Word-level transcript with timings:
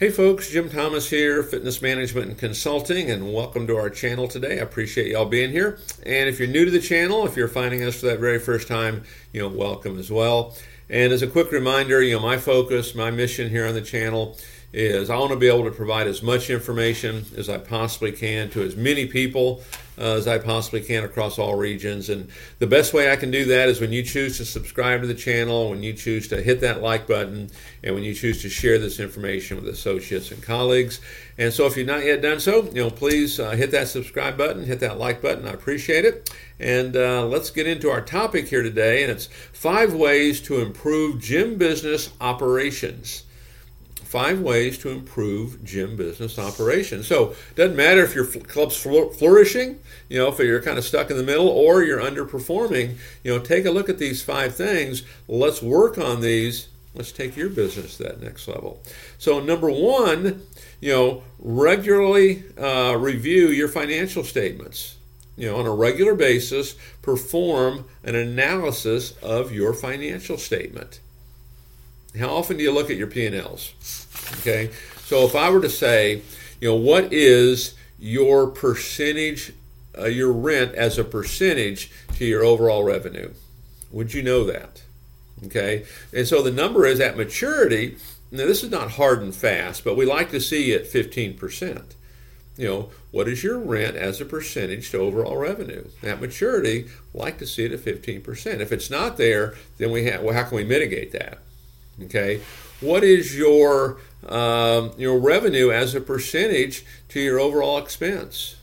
Hey 0.00 0.08
folks, 0.08 0.48
Jim 0.48 0.70
Thomas 0.70 1.10
here, 1.10 1.42
Fitness 1.42 1.82
Management 1.82 2.28
and 2.28 2.38
Consulting, 2.38 3.10
and 3.10 3.34
welcome 3.34 3.66
to 3.66 3.76
our 3.76 3.90
channel 3.90 4.26
today. 4.28 4.58
I 4.58 4.62
appreciate 4.62 5.08
y'all 5.08 5.26
being 5.26 5.50
here. 5.50 5.78
And 6.06 6.26
if 6.26 6.38
you're 6.38 6.48
new 6.48 6.64
to 6.64 6.70
the 6.70 6.80
channel, 6.80 7.26
if 7.26 7.36
you're 7.36 7.48
finding 7.48 7.84
us 7.84 8.00
for 8.00 8.06
that 8.06 8.18
very 8.18 8.38
first 8.38 8.66
time, 8.66 9.02
you 9.34 9.42
know, 9.42 9.48
welcome 9.48 9.98
as 9.98 10.10
well. 10.10 10.56
And 10.88 11.12
as 11.12 11.20
a 11.20 11.26
quick 11.26 11.52
reminder, 11.52 12.02
you 12.02 12.14
know, 12.14 12.22
my 12.22 12.38
focus, 12.38 12.94
my 12.94 13.10
mission 13.10 13.50
here 13.50 13.66
on 13.66 13.74
the 13.74 13.82
channel 13.82 14.38
is 14.72 15.10
I 15.10 15.16
want 15.16 15.30
to 15.30 15.36
be 15.36 15.48
able 15.48 15.64
to 15.64 15.70
provide 15.70 16.06
as 16.06 16.22
much 16.22 16.48
information 16.48 17.24
as 17.36 17.48
I 17.48 17.58
possibly 17.58 18.12
can 18.12 18.50
to 18.50 18.62
as 18.62 18.76
many 18.76 19.06
people 19.06 19.62
uh, 20.00 20.14
as 20.14 20.26
I 20.26 20.38
possibly 20.38 20.80
can 20.80 21.04
across 21.04 21.38
all 21.38 21.56
regions. 21.56 22.08
And 22.08 22.30
the 22.58 22.66
best 22.66 22.94
way 22.94 23.12
I 23.12 23.16
can 23.16 23.30
do 23.30 23.44
that 23.46 23.68
is 23.68 23.80
when 23.80 23.92
you 23.92 24.02
choose 24.02 24.38
to 24.38 24.46
subscribe 24.46 25.02
to 25.02 25.06
the 25.06 25.14
channel, 25.14 25.68
when 25.68 25.82
you 25.82 25.92
choose 25.92 26.26
to 26.28 26.40
hit 26.40 26.60
that 26.62 26.80
like 26.80 27.06
button, 27.06 27.50
and 27.82 27.94
when 27.94 28.02
you 28.02 28.14
choose 28.14 28.40
to 28.42 28.48
share 28.48 28.78
this 28.78 28.98
information 28.98 29.58
with 29.58 29.68
associates 29.68 30.30
and 30.30 30.42
colleagues. 30.42 31.00
And 31.36 31.52
so 31.52 31.66
if 31.66 31.76
you've 31.76 31.86
not 31.86 32.04
yet 32.04 32.22
done 32.22 32.40
so, 32.40 32.64
you 32.64 32.82
know, 32.82 32.90
please 32.90 33.38
uh, 33.38 33.50
hit 33.50 33.72
that 33.72 33.88
subscribe 33.88 34.38
button, 34.38 34.64
hit 34.64 34.80
that 34.80 34.98
like 34.98 35.20
button. 35.20 35.46
I 35.46 35.52
appreciate 35.52 36.06
it. 36.06 36.30
And 36.58 36.96
uh, 36.96 37.26
let's 37.26 37.50
get 37.50 37.66
into 37.66 37.90
our 37.90 38.00
topic 38.00 38.48
here 38.48 38.62
today, 38.62 39.02
and 39.02 39.12
it's 39.12 39.26
five 39.52 39.92
ways 39.92 40.40
to 40.42 40.60
improve 40.60 41.20
gym 41.20 41.58
business 41.58 42.10
operations 42.20 43.24
five 44.10 44.40
ways 44.40 44.76
to 44.76 44.90
improve 44.90 45.64
gym 45.64 45.94
business 45.94 46.36
operations. 46.36 47.06
So 47.06 47.30
it 47.30 47.54
doesn't 47.54 47.76
matter 47.76 48.02
if 48.02 48.12
your 48.12 48.26
club's 48.26 48.76
flourishing, 48.76 49.78
you 50.08 50.18
know, 50.18 50.26
if 50.26 50.38
you're 50.40 50.60
kind 50.60 50.78
of 50.78 50.84
stuck 50.84 51.12
in 51.12 51.16
the 51.16 51.22
middle 51.22 51.46
or 51.46 51.84
you're 51.84 52.00
underperforming, 52.00 52.96
you 53.22 53.32
know, 53.32 53.38
take 53.38 53.66
a 53.66 53.70
look 53.70 53.88
at 53.88 53.98
these 53.98 54.20
five 54.20 54.56
things. 54.56 55.04
Let's 55.28 55.62
work 55.62 55.96
on 55.96 56.22
these. 56.22 56.66
Let's 56.92 57.12
take 57.12 57.36
your 57.36 57.50
business 57.50 57.98
to 57.98 58.02
that 58.02 58.20
next 58.20 58.48
level. 58.48 58.82
So 59.18 59.38
number 59.38 59.70
one, 59.70 60.42
you 60.80 60.92
know, 60.92 61.22
regularly 61.38 62.42
uh, 62.58 62.96
review 62.98 63.46
your 63.50 63.68
financial 63.68 64.24
statements. 64.24 64.96
You 65.36 65.52
know, 65.52 65.56
on 65.58 65.66
a 65.66 65.72
regular 65.72 66.16
basis, 66.16 66.74
perform 67.00 67.84
an 68.02 68.16
analysis 68.16 69.12
of 69.22 69.52
your 69.52 69.72
financial 69.72 70.36
statement. 70.36 70.98
How 72.18 72.28
often 72.28 72.56
do 72.56 72.62
you 72.62 72.72
look 72.72 72.90
at 72.90 72.96
your 72.96 73.06
P&Ls? 73.06 73.74
Okay, 74.40 74.70
so 75.04 75.24
if 75.24 75.36
I 75.36 75.50
were 75.50 75.60
to 75.60 75.70
say, 75.70 76.22
you 76.60 76.68
know, 76.68 76.74
what 76.74 77.12
is 77.12 77.74
your 77.98 78.48
percentage, 78.48 79.52
uh, 79.96 80.06
your 80.06 80.32
rent 80.32 80.74
as 80.74 80.98
a 80.98 81.04
percentage 81.04 81.90
to 82.14 82.24
your 82.24 82.44
overall 82.44 82.82
revenue? 82.82 83.32
Would 83.92 84.14
you 84.14 84.22
know 84.22 84.44
that? 84.44 84.82
Okay, 85.46 85.84
and 86.12 86.26
so 86.26 86.42
the 86.42 86.50
number 86.50 86.84
is 86.84 87.00
at 87.00 87.16
maturity. 87.16 87.96
Now, 88.30 88.46
this 88.46 88.62
is 88.62 88.70
not 88.70 88.92
hard 88.92 89.22
and 89.22 89.34
fast, 89.34 89.84
but 89.84 89.96
we 89.96 90.04
like 90.04 90.30
to 90.30 90.40
see 90.40 90.72
it 90.72 90.90
15%. 90.90 91.82
You 92.56 92.68
know, 92.68 92.90
what 93.10 93.26
is 93.26 93.42
your 93.42 93.58
rent 93.58 93.96
as 93.96 94.20
a 94.20 94.24
percentage 94.24 94.90
to 94.90 94.98
overall 94.98 95.36
revenue? 95.36 95.86
At 96.02 96.20
maturity, 96.20 96.88
we 97.12 97.20
like 97.20 97.38
to 97.38 97.46
see 97.46 97.64
it 97.64 97.72
at 97.72 97.80
15%. 97.80 98.60
If 98.60 98.70
it's 98.70 98.90
not 98.90 99.16
there, 99.16 99.54
then 99.78 99.90
we 99.90 100.04
have, 100.04 100.22
well, 100.22 100.34
how 100.34 100.44
can 100.44 100.56
we 100.56 100.64
mitigate 100.64 101.12
that? 101.12 101.38
Okay, 102.04 102.40
what 102.80 103.04
is 103.04 103.36
your 103.36 103.98
um, 104.26 104.92
your 104.96 105.18
revenue 105.18 105.70
as 105.70 105.94
a 105.94 106.00
percentage 106.00 106.84
to 107.08 107.20
your 107.20 107.38
overall 107.38 107.78
expense? 107.78 108.56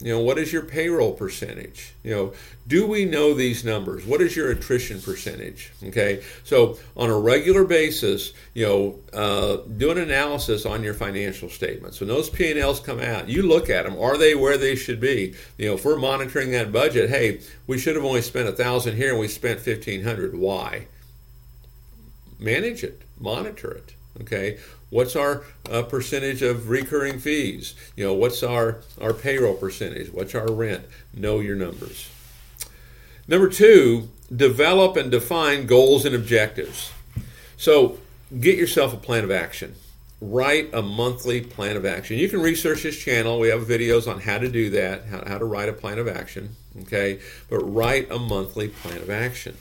You 0.00 0.08
know, 0.08 0.20
what 0.20 0.36
is 0.36 0.52
your 0.52 0.62
payroll 0.62 1.12
percentage? 1.12 1.94
You 2.02 2.10
know, 2.10 2.32
do 2.66 2.88
we 2.88 3.04
know 3.04 3.34
these 3.34 3.64
numbers? 3.64 4.04
What 4.04 4.20
is 4.20 4.34
your 4.34 4.50
attrition 4.50 5.00
percentage? 5.00 5.70
Okay, 5.84 6.24
so 6.42 6.76
on 6.96 7.08
a 7.08 7.16
regular 7.16 7.62
basis, 7.62 8.32
you 8.52 8.66
know, 8.66 8.98
uh, 9.12 9.58
do 9.76 9.92
an 9.92 9.98
analysis 9.98 10.66
on 10.66 10.82
your 10.82 10.94
financial 10.94 11.48
statements. 11.48 12.00
When 12.00 12.08
those 12.08 12.28
P 12.28 12.50
and 12.50 12.58
Ls 12.58 12.80
come 12.80 12.98
out, 12.98 13.28
you 13.28 13.42
look 13.42 13.70
at 13.70 13.84
them. 13.84 13.96
Are 13.96 14.18
they 14.18 14.34
where 14.34 14.58
they 14.58 14.74
should 14.74 14.98
be? 14.98 15.34
You 15.56 15.68
know, 15.68 15.74
if 15.74 15.84
we're 15.84 15.96
monitoring 15.96 16.50
that 16.50 16.72
budget, 16.72 17.08
hey, 17.08 17.40
we 17.68 17.78
should 17.78 17.94
have 17.94 18.04
only 18.04 18.22
spent 18.22 18.48
a 18.48 18.52
thousand 18.52 18.96
here 18.96 19.10
and 19.10 19.20
we 19.20 19.28
spent 19.28 19.60
fifteen 19.60 20.02
hundred. 20.02 20.34
Why? 20.34 20.88
Manage 22.42 22.84
it, 22.84 23.02
monitor 23.18 23.70
it. 23.72 23.94
Okay, 24.20 24.58
what's 24.90 25.16
our 25.16 25.44
uh, 25.70 25.82
percentage 25.82 26.42
of 26.42 26.68
recurring 26.68 27.18
fees? 27.18 27.74
You 27.96 28.04
know, 28.04 28.14
what's 28.14 28.42
our 28.42 28.82
our 29.00 29.14
payroll 29.14 29.54
percentage? 29.54 30.12
What's 30.12 30.34
our 30.34 30.50
rent? 30.50 30.84
Know 31.14 31.40
your 31.40 31.56
numbers. 31.56 32.10
Number 33.26 33.48
two, 33.48 34.08
develop 34.34 34.96
and 34.96 35.10
define 35.10 35.66
goals 35.66 36.04
and 36.04 36.14
objectives. 36.14 36.92
So, 37.56 37.98
get 38.40 38.58
yourself 38.58 38.92
a 38.92 38.96
plan 38.96 39.24
of 39.24 39.30
action. 39.30 39.76
Write 40.20 40.72
a 40.74 40.82
monthly 40.82 41.40
plan 41.40 41.76
of 41.76 41.86
action. 41.86 42.18
You 42.18 42.28
can 42.28 42.40
research 42.42 42.82
this 42.82 42.98
channel. 42.98 43.38
We 43.38 43.48
have 43.48 43.62
videos 43.62 44.10
on 44.10 44.20
how 44.20 44.38
to 44.38 44.48
do 44.48 44.70
that, 44.70 45.06
how, 45.06 45.24
how 45.26 45.38
to 45.38 45.44
write 45.44 45.68
a 45.68 45.72
plan 45.72 45.98
of 45.98 46.08
action. 46.08 46.56
Okay, 46.82 47.20
but 47.48 47.58
write 47.60 48.10
a 48.10 48.18
monthly 48.18 48.68
plan 48.68 48.98
of 48.98 49.10
action. 49.10 49.56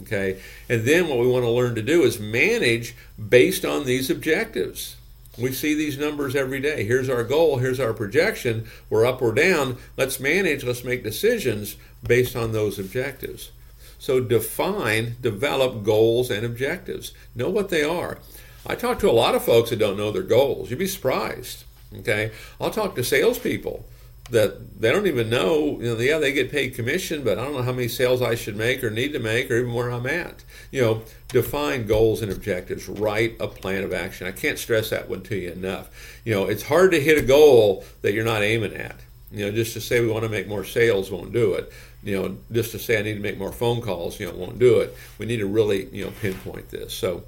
Okay, 0.00 0.40
and 0.70 0.84
then 0.84 1.08
what 1.08 1.18
we 1.18 1.26
want 1.26 1.44
to 1.44 1.50
learn 1.50 1.74
to 1.74 1.82
do 1.82 2.02
is 2.02 2.18
manage 2.18 2.96
based 3.28 3.64
on 3.64 3.84
these 3.84 4.08
objectives. 4.08 4.96
We 5.38 5.52
see 5.52 5.74
these 5.74 5.98
numbers 5.98 6.34
every 6.34 6.60
day. 6.60 6.84
Here's 6.84 7.10
our 7.10 7.24
goal, 7.24 7.58
here's 7.58 7.80
our 7.80 7.92
projection. 7.92 8.66
We're 8.88 9.06
up 9.06 9.20
or 9.20 9.32
down. 9.32 9.76
Let's 9.96 10.20
manage, 10.20 10.64
let's 10.64 10.84
make 10.84 11.02
decisions 11.02 11.76
based 12.06 12.36
on 12.36 12.52
those 12.52 12.78
objectives. 12.78 13.50
So 13.98 14.20
define, 14.20 15.16
develop 15.20 15.84
goals 15.84 16.30
and 16.30 16.44
objectives. 16.44 17.12
Know 17.34 17.50
what 17.50 17.68
they 17.68 17.84
are. 17.84 18.18
I 18.66 18.74
talk 18.74 18.98
to 19.00 19.10
a 19.10 19.12
lot 19.12 19.34
of 19.34 19.44
folks 19.44 19.70
that 19.70 19.78
don't 19.78 19.96
know 19.96 20.10
their 20.10 20.22
goals. 20.22 20.70
You'd 20.70 20.78
be 20.78 20.86
surprised. 20.86 21.64
Okay, 21.98 22.30
I'll 22.60 22.70
talk 22.70 22.94
to 22.94 23.04
salespeople 23.04 23.84
that 24.30 24.80
they 24.80 24.90
don't 24.90 25.06
even 25.06 25.28
know, 25.28 25.78
you 25.80 25.94
know, 25.94 25.98
yeah, 25.98 26.18
they 26.18 26.32
get 26.32 26.50
paid 26.50 26.74
commission, 26.74 27.22
but 27.24 27.38
I 27.38 27.44
don't 27.44 27.54
know 27.54 27.62
how 27.62 27.72
many 27.72 27.88
sales 27.88 28.22
I 28.22 28.34
should 28.34 28.56
make 28.56 28.82
or 28.82 28.90
need 28.90 29.12
to 29.12 29.18
make 29.18 29.50
or 29.50 29.56
even 29.56 29.74
where 29.74 29.90
I'm 29.90 30.06
at. 30.06 30.44
You 30.70 30.82
know, 30.82 31.02
define 31.28 31.86
goals 31.86 32.22
and 32.22 32.30
objectives, 32.30 32.88
write 32.88 33.36
a 33.40 33.48
plan 33.48 33.82
of 33.82 33.92
action. 33.92 34.26
I 34.26 34.32
can't 34.32 34.58
stress 34.58 34.90
that 34.90 35.08
one 35.08 35.22
to 35.24 35.36
you 35.36 35.50
enough. 35.50 35.90
You 36.24 36.34
know, 36.34 36.44
it's 36.46 36.62
hard 36.62 36.92
to 36.92 37.00
hit 37.00 37.18
a 37.18 37.26
goal 37.26 37.84
that 38.02 38.12
you're 38.12 38.24
not 38.24 38.42
aiming 38.42 38.74
at. 38.74 38.96
You 39.32 39.46
know, 39.46 39.52
just 39.52 39.72
to 39.74 39.80
say 39.80 40.00
we 40.00 40.08
want 40.08 40.24
to 40.24 40.28
make 40.28 40.46
more 40.46 40.64
sales 40.64 41.10
won't 41.10 41.32
do 41.32 41.54
it. 41.54 41.72
You 42.02 42.20
know, 42.20 42.36
just 42.50 42.72
to 42.72 42.78
say 42.78 42.98
I 42.98 43.02
need 43.02 43.14
to 43.14 43.20
make 43.20 43.38
more 43.38 43.52
phone 43.52 43.80
calls, 43.80 44.18
you 44.18 44.26
know, 44.26 44.34
won't 44.34 44.58
do 44.58 44.80
it. 44.80 44.94
We 45.18 45.26
need 45.26 45.38
to 45.38 45.46
really, 45.46 45.86
you 45.86 46.04
know, 46.04 46.12
pinpoint 46.20 46.70
this. 46.70 46.92
So, 46.92 47.24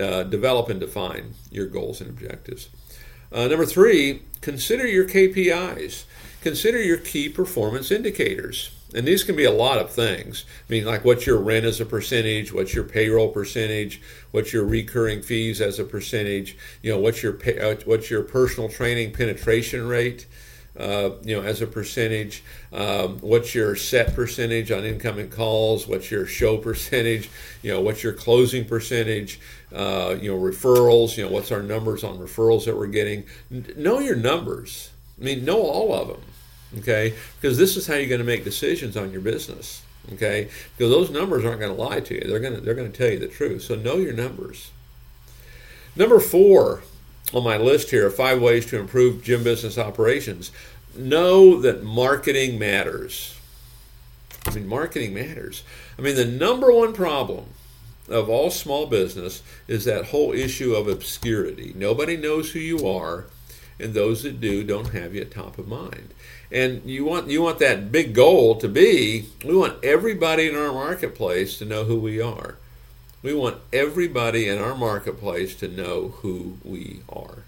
uh, 0.00 0.24
develop 0.24 0.68
and 0.68 0.80
define 0.80 1.34
your 1.50 1.66
goals 1.66 2.00
and 2.00 2.10
objectives. 2.10 2.68
Uh, 3.32 3.46
number 3.46 3.66
three, 3.66 4.22
consider 4.40 4.86
your 4.86 5.08
KPIs 5.08 6.04
consider 6.46 6.80
your 6.80 6.96
key 6.96 7.28
performance 7.28 7.90
indicators. 7.90 8.70
And 8.94 9.04
these 9.04 9.24
can 9.24 9.34
be 9.34 9.42
a 9.42 9.50
lot 9.50 9.78
of 9.78 9.90
things. 9.90 10.44
I 10.60 10.72
mean, 10.72 10.84
like 10.84 11.04
what's 11.04 11.26
your 11.26 11.38
rent 11.38 11.66
as 11.66 11.80
a 11.80 11.84
percentage, 11.84 12.52
what's 12.52 12.72
your 12.72 12.84
payroll 12.84 13.30
percentage, 13.30 14.00
what's 14.30 14.52
your 14.52 14.64
recurring 14.64 15.22
fees 15.22 15.60
as 15.60 15.80
a 15.80 15.84
percentage, 15.84 16.56
you 16.82 16.92
know, 16.92 17.00
what's 17.00 17.20
your 17.20 17.32
pay, 17.32 17.58
uh, 17.58 17.74
what's 17.84 18.10
your 18.10 18.22
personal 18.22 18.68
training 18.68 19.12
penetration 19.12 19.88
rate, 19.88 20.26
uh, 20.78 21.10
you 21.24 21.34
know, 21.34 21.42
as 21.42 21.62
a 21.62 21.66
percentage, 21.66 22.44
um, 22.72 23.18
what's 23.22 23.52
your 23.52 23.74
set 23.74 24.14
percentage 24.14 24.70
on 24.70 24.84
incoming 24.84 25.28
calls, 25.28 25.88
what's 25.88 26.12
your 26.12 26.26
show 26.26 26.56
percentage, 26.68 27.28
you 27.62 27.72
know, 27.72 27.80
what's 27.80 28.04
your 28.04 28.12
closing 28.12 28.64
percentage, 28.64 29.40
uh, 29.74 30.14
you 30.20 30.30
know, 30.30 30.40
referrals, 30.40 31.16
you 31.16 31.24
know, 31.24 31.30
what's 31.32 31.50
our 31.50 31.64
numbers 31.64 32.04
on 32.04 32.20
referrals 32.20 32.66
that 32.66 32.76
we're 32.76 32.86
getting. 32.86 33.24
N- 33.50 33.74
know 33.76 33.98
your 33.98 34.14
numbers. 34.14 34.90
I 35.20 35.24
mean, 35.24 35.44
know 35.44 35.60
all 35.60 35.94
of 35.94 36.08
them 36.08 36.20
okay? 36.78 37.14
Because 37.40 37.58
this 37.58 37.76
is 37.76 37.86
how 37.86 37.94
you're 37.94 38.08
going 38.08 38.20
to 38.20 38.24
make 38.24 38.44
decisions 38.44 38.96
on 38.96 39.12
your 39.12 39.20
business, 39.20 39.82
okay? 40.14 40.48
Because 40.76 40.90
those 40.90 41.10
numbers 41.10 41.44
aren't 41.44 41.60
going 41.60 41.74
to 41.74 41.82
lie 41.82 42.00
to 42.00 42.14
you. 42.14 42.28
They're 42.28 42.40
going 42.40 42.54
to 42.54 42.60
they're 42.60 42.74
going 42.74 42.90
to 42.90 42.96
tell 42.96 43.10
you 43.10 43.18
the 43.18 43.28
truth. 43.28 43.62
So 43.62 43.74
know 43.74 43.96
your 43.96 44.12
numbers. 44.12 44.70
Number 45.94 46.20
four 46.20 46.82
on 47.32 47.44
my 47.44 47.56
list 47.56 47.90
here: 47.90 48.08
five 48.10 48.40
ways 48.40 48.66
to 48.66 48.78
improve 48.78 49.22
gym 49.22 49.44
business 49.44 49.78
operations. 49.78 50.50
Know 50.96 51.60
that 51.60 51.82
marketing 51.82 52.58
matters. 52.58 53.38
I 54.46 54.54
mean, 54.54 54.66
marketing 54.66 55.12
matters. 55.12 55.62
I 55.98 56.02
mean, 56.02 56.14
the 56.14 56.24
number 56.24 56.72
one 56.72 56.92
problem 56.92 57.46
of 58.08 58.28
all 58.28 58.50
small 58.50 58.86
business 58.86 59.42
is 59.66 59.84
that 59.84 60.06
whole 60.06 60.32
issue 60.32 60.74
of 60.74 60.86
obscurity. 60.86 61.72
Nobody 61.74 62.16
knows 62.16 62.52
who 62.52 62.60
you 62.60 62.86
are, 62.86 63.26
and 63.78 63.94
those 63.94 64.22
that 64.22 64.40
do 64.40 64.64
don't 64.64 64.92
have 64.92 65.14
you 65.14 65.24
top 65.24 65.58
of 65.58 65.68
mind. 65.68 66.14
And 66.50 66.82
you 66.84 67.04
want 67.04 67.28
you 67.28 67.42
want 67.42 67.58
that 67.58 67.90
big 67.90 68.14
goal 68.14 68.56
to 68.56 68.68
be 68.68 69.28
we 69.44 69.54
want 69.56 69.82
everybody 69.84 70.48
in 70.48 70.56
our 70.56 70.72
marketplace 70.72 71.58
to 71.58 71.64
know 71.64 71.84
who 71.84 71.98
we 71.98 72.20
are. 72.20 72.56
We 73.22 73.34
want 73.34 73.58
everybody 73.72 74.48
in 74.48 74.58
our 74.58 74.74
marketplace 74.74 75.54
to 75.56 75.68
know 75.68 76.08
who 76.20 76.58
we 76.64 77.00
are. 77.08 77.42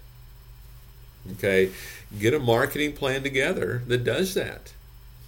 Okay? 1.33 1.71
Get 2.19 2.33
a 2.33 2.39
marketing 2.39 2.93
plan 2.93 3.23
together 3.23 3.83
that 3.87 4.03
does 4.03 4.33
that. 4.33 4.73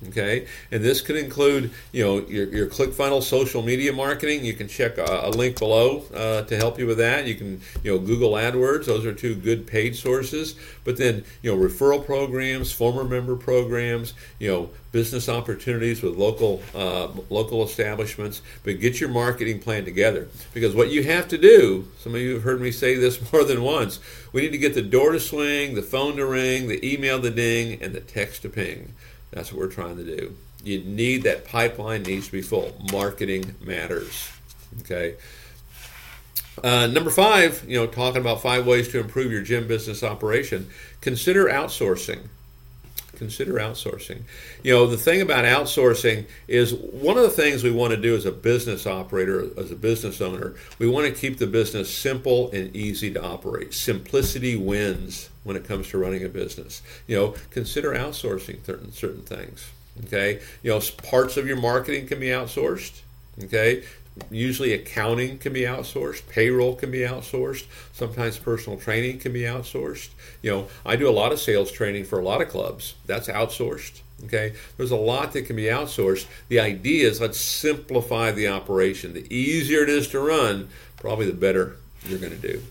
Okay, 0.07 0.47
and 0.71 0.83
this 0.83 0.99
could 0.99 1.15
include, 1.15 1.69
you 1.91 2.03
know, 2.03 2.25
your, 2.27 2.47
your 2.47 2.67
ClickFunnels 2.67 3.21
social 3.21 3.61
media 3.61 3.93
marketing. 3.93 4.43
You 4.43 4.53
can 4.53 4.67
check 4.67 4.97
a, 4.97 5.27
a 5.27 5.29
link 5.29 5.59
below 5.59 6.03
uh, 6.11 6.41
to 6.43 6.57
help 6.57 6.79
you 6.79 6.87
with 6.87 6.97
that. 6.97 7.27
You 7.27 7.35
can, 7.35 7.61
you 7.83 7.91
know, 7.91 7.99
Google 7.99 8.31
AdWords. 8.31 8.85
Those 8.85 9.05
are 9.05 9.13
two 9.13 9.35
good 9.35 9.67
paid 9.67 9.95
sources. 9.95 10.55
But 10.83 10.97
then, 10.97 11.23
you 11.43 11.55
know, 11.55 11.63
referral 11.63 12.03
programs, 12.03 12.71
former 12.71 13.03
member 13.03 13.35
programs, 13.35 14.15
you 14.39 14.49
know, 14.49 14.69
business 14.91 15.29
opportunities 15.29 16.01
with 16.01 16.17
local 16.17 16.63
uh, 16.73 17.09
local 17.29 17.63
establishments. 17.63 18.41
But 18.63 18.79
get 18.79 18.99
your 18.99 19.09
marketing 19.09 19.59
plan 19.59 19.85
together 19.85 20.29
because 20.51 20.73
what 20.73 20.89
you 20.89 21.03
have 21.03 21.27
to 21.27 21.37
do. 21.37 21.87
Some 21.99 22.15
of 22.15 22.21
you 22.21 22.33
have 22.33 22.43
heard 22.43 22.59
me 22.59 22.71
say 22.71 22.95
this 22.95 23.31
more 23.31 23.43
than 23.43 23.61
once. 23.61 23.99
We 24.33 24.41
need 24.41 24.51
to 24.51 24.57
get 24.57 24.73
the 24.73 24.81
door 24.81 25.11
to 25.11 25.19
swing, 25.19 25.75
the 25.75 25.83
phone 25.83 26.15
to 26.15 26.25
ring, 26.25 26.67
the 26.67 26.83
email 26.85 27.21
to 27.21 27.29
ding, 27.29 27.81
and 27.83 27.93
the 27.93 27.99
text 27.99 28.41
to 28.41 28.49
ping. 28.49 28.95
That's 29.31 29.51
what 29.51 29.59
we're 29.59 29.71
trying 29.71 29.97
to 29.97 30.03
do. 30.03 30.35
You 30.63 30.83
need 30.83 31.23
that 31.23 31.45
pipeline 31.45 32.03
needs 32.03 32.27
to 32.27 32.31
be 32.31 32.41
full. 32.41 32.75
Marketing 32.91 33.55
matters. 33.61 34.29
Okay. 34.81 35.15
Uh, 36.63 36.87
number 36.87 37.09
five, 37.09 37.63
you 37.67 37.77
know, 37.77 37.87
talking 37.87 38.21
about 38.21 38.41
five 38.41 38.67
ways 38.67 38.89
to 38.89 38.99
improve 38.99 39.31
your 39.31 39.41
gym 39.41 39.67
business 39.67 40.03
operation. 40.03 40.69
Consider 40.99 41.45
outsourcing. 41.45 42.19
Consider 43.21 43.53
outsourcing. 43.53 44.23
You 44.63 44.73
know, 44.73 44.87
the 44.87 44.97
thing 44.97 45.21
about 45.21 45.45
outsourcing 45.45 46.25
is 46.47 46.73
one 46.73 47.17
of 47.17 47.21
the 47.21 47.29
things 47.29 47.61
we 47.61 47.69
want 47.69 47.91
to 47.91 47.97
do 47.97 48.15
as 48.15 48.25
a 48.25 48.31
business 48.31 48.87
operator, 48.87 49.47
as 49.59 49.69
a 49.69 49.75
business 49.75 50.21
owner, 50.21 50.55
we 50.79 50.89
want 50.89 51.05
to 51.05 51.13
keep 51.13 51.37
the 51.37 51.45
business 51.45 51.95
simple 51.95 52.49
and 52.49 52.75
easy 52.75 53.13
to 53.13 53.23
operate. 53.23 53.75
Simplicity 53.75 54.55
wins 54.55 55.29
when 55.43 55.55
it 55.55 55.63
comes 55.63 55.89
to 55.89 55.99
running 55.99 56.23
a 56.23 56.29
business. 56.29 56.81
You 57.05 57.15
know, 57.15 57.35
consider 57.51 57.91
outsourcing 57.91 58.65
certain 58.65 58.91
certain 58.91 59.21
things. 59.21 59.69
Okay, 60.07 60.41
you 60.63 60.71
know, 60.71 60.81
parts 61.03 61.37
of 61.37 61.45
your 61.45 61.57
marketing 61.57 62.07
can 62.07 62.19
be 62.19 62.29
outsourced. 62.29 63.01
Okay, 63.43 63.83
usually 64.29 64.73
accounting 64.73 65.37
can 65.37 65.53
be 65.53 65.61
outsourced 65.61 66.27
payroll 66.27 66.75
can 66.75 66.91
be 66.91 66.99
outsourced 66.99 67.65
sometimes 67.93 68.37
personal 68.37 68.77
training 68.77 69.17
can 69.17 69.31
be 69.31 69.41
outsourced. 69.41 70.09
You 70.41 70.51
know 70.51 70.67
i 70.85 70.95
do 70.95 71.09
a 71.09 71.11
lot 71.11 71.31
of 71.31 71.39
sales 71.39 71.71
training 71.71 72.05
for 72.05 72.19
a 72.19 72.23
lot 72.23 72.41
of 72.41 72.49
clubs. 72.49 72.95
That's 73.05 73.27
outsourced 73.27 74.01
okay? 74.25 74.53
There's 74.77 74.91
a 74.91 74.95
lot 74.95 75.33
that 75.33 75.47
can 75.47 75.55
be 75.55 75.63
outsourced. 75.63 76.27
The 76.47 76.59
idea 76.59 77.07
is 77.07 77.19
let's 77.19 77.39
simplify 77.39 78.31
the 78.31 78.47
operation. 78.47 79.13
The 79.13 79.33
easier 79.33 79.81
it 79.81 79.89
is 79.89 80.07
to 80.09 80.19
run 80.19 80.69
probably 80.97 81.25
the 81.25 81.33
better 81.33 81.77
you're 82.07 82.19
going 82.19 82.39
to 82.39 82.47
do 82.47 82.61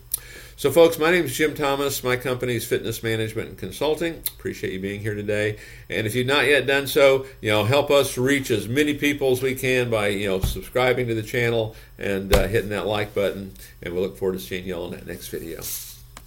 so, 0.61 0.71
folks, 0.71 0.99
my 0.99 1.11
name 1.11 1.25
is 1.25 1.35
Jim 1.35 1.55
Thomas. 1.55 2.05
My 2.05 2.19
company 2.19 2.55
is 2.55 2.67
Fitness 2.67 3.03
Management 3.03 3.49
and 3.49 3.57
Consulting. 3.57 4.23
Appreciate 4.37 4.75
you 4.75 4.79
being 4.79 5.01
here 5.01 5.15
today. 5.15 5.57
And 5.89 6.07
if 6.07 6.15
you've 6.15 6.27
not 6.27 6.45
yet 6.45 6.67
done 6.67 6.87
so, 6.87 7.25
you 7.41 7.51
know, 7.51 7.65
help 7.65 7.91
us 7.91 8.19
reach 8.19 8.51
as 8.51 8.69
many 8.69 8.93
people 8.93 9.33
as 9.33 9.43
we 9.43 9.55
can 9.55 9.89
by 9.89 10.09
you 10.09 10.29
know 10.29 10.41
subscribing 10.41 11.07
to 11.07 11.15
the 11.15 11.23
channel 11.23 11.77
and 11.97 12.37
uh, 12.37 12.47
hitting 12.47 12.69
that 12.69 12.87
like 12.87 13.15
button. 13.15 13.55
And 13.81 13.95
we 13.95 14.01
look 14.01 14.19
forward 14.19 14.35
to 14.35 14.39
seeing 14.39 14.67
you 14.67 14.75
all 14.75 14.93
in 14.93 14.99
that 14.99 15.07
next 15.07 15.29
video. 15.29 15.63